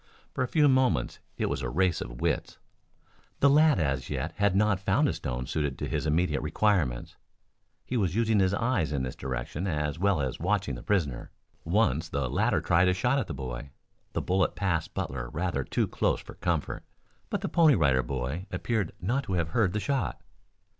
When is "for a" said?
0.33-0.47